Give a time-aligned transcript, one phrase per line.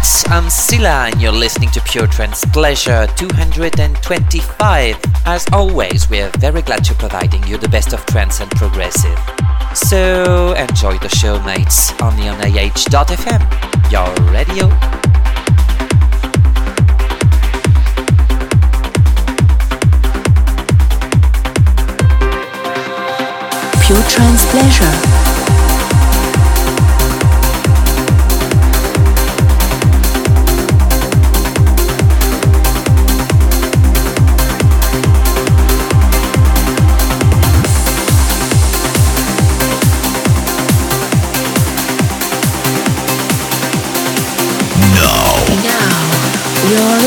[0.00, 4.96] mates, I'm Sila and you're listening to Pure Trance Pleasure 225.
[5.26, 9.18] As always, we're very glad to providing you the best of trance and progressive.
[9.74, 13.42] So enjoy the show, mates, only on AH.fm,
[13.90, 14.68] your radio.
[23.84, 25.19] Pure Trance Pleasure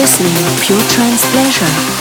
[0.03, 1.92] listening to Pure Trance Pleasure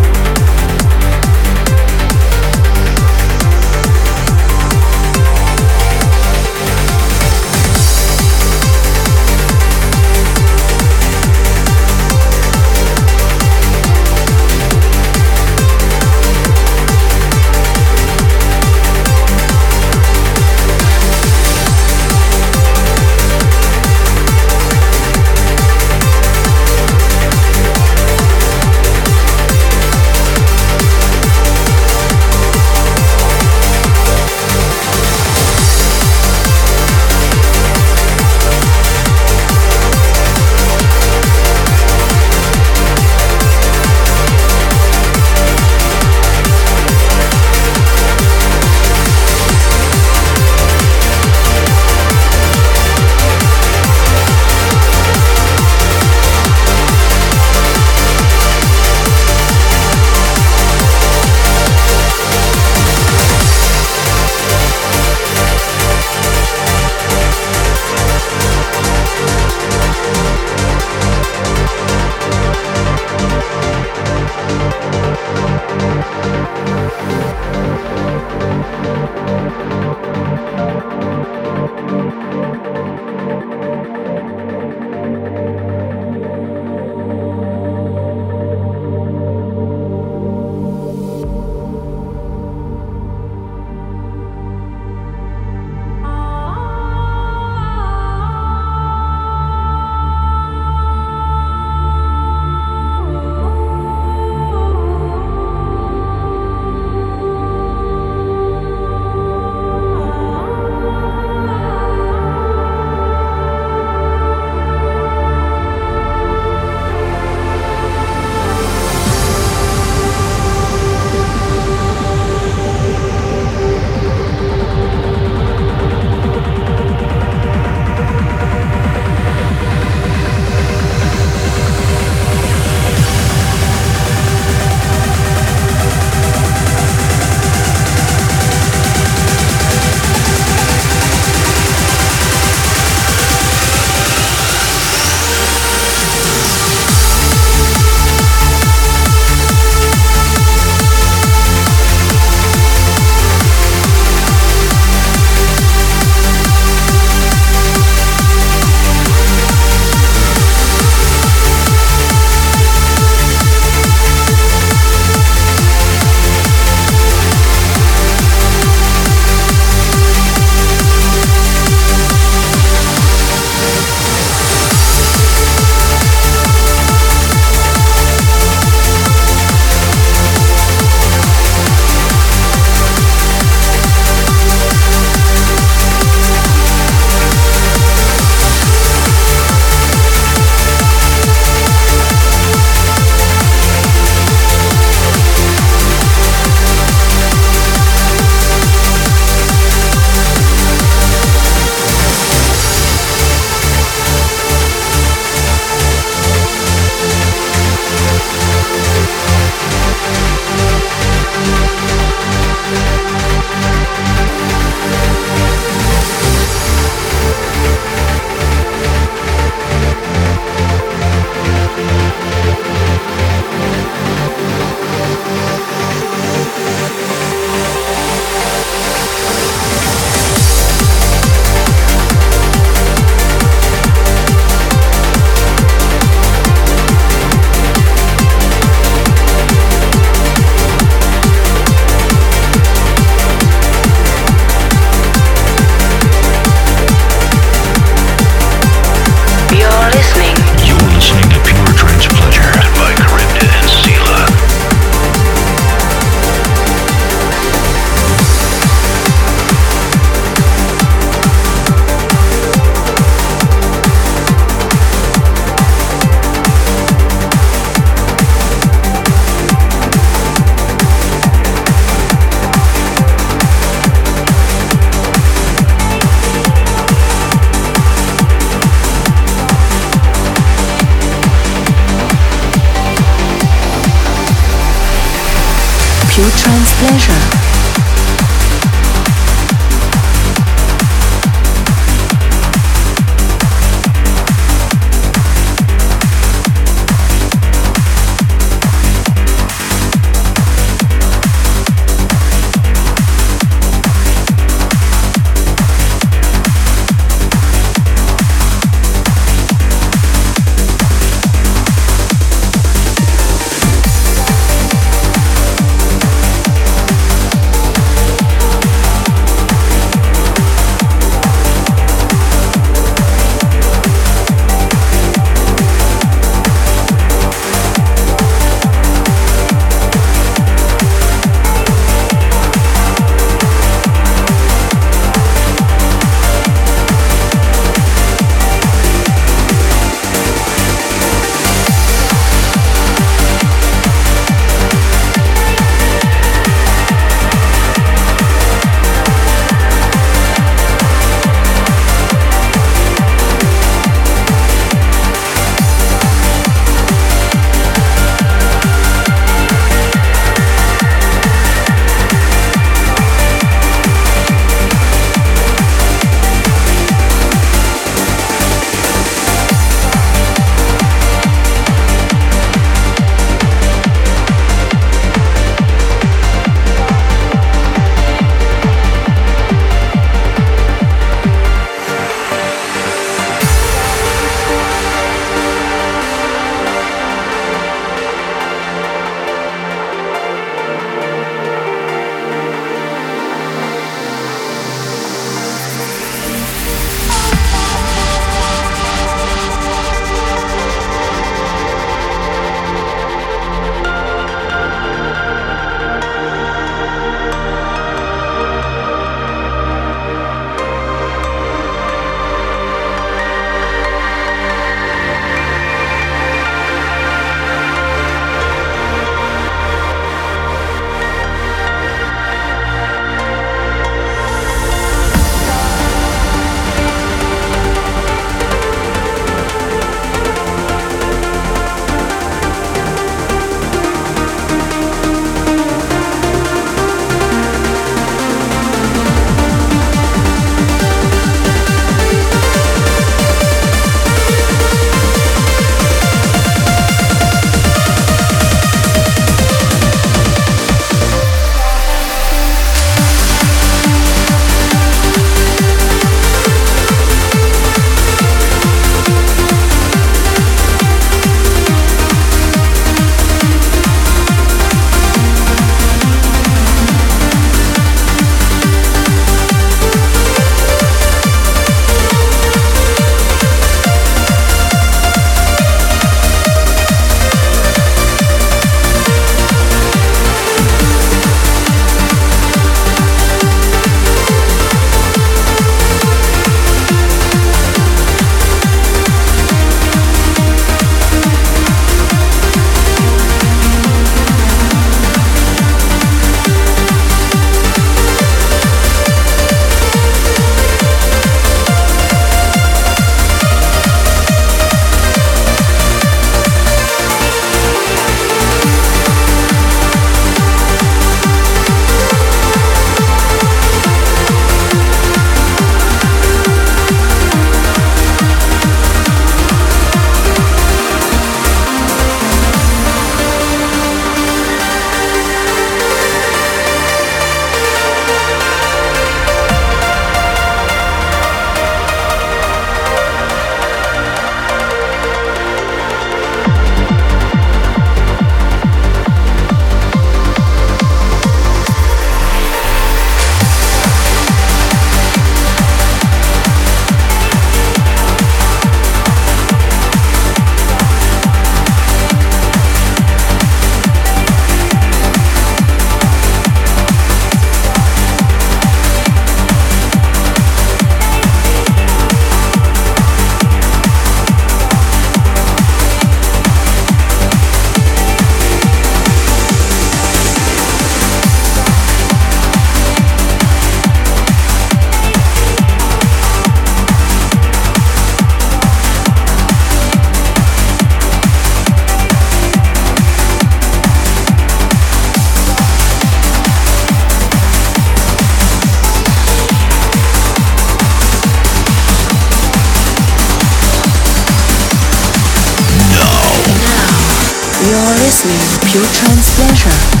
[598.73, 600.00] your trance pleasure.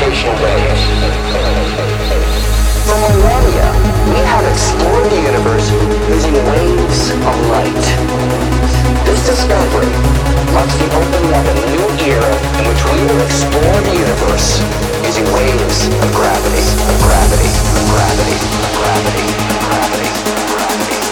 [0.00, 0.80] Gravitational waves.
[2.88, 3.68] For millennia,
[4.08, 5.68] we have explored the universe
[6.08, 7.84] using waves of light.
[9.04, 9.92] This discovery
[10.56, 14.64] marks the opening of a new era in which we will explore the universe
[15.04, 21.10] using waves of gravity, of gravity, of gravity, of gravity, of gravity, of gravity.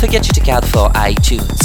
[0.00, 1.59] Forget to check out for iTunes